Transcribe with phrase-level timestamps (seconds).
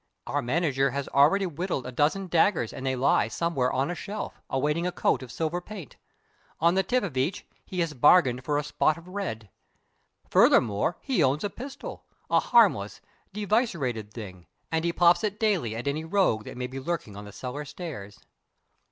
[0.25, 4.41] The manager has already whittled a dozen daggers and they lie somewhere on a shelf,
[4.49, 5.95] awaiting a coat of silver paint.
[6.59, 9.51] On the tip of each he has bargained for a spot of red.
[10.27, 12.99] Furthermore, he owns a pistol a harmless,
[13.31, 17.25] devicerated thing and he pops it daily at any rogue that may be lurking on
[17.25, 18.19] the cellar stairs.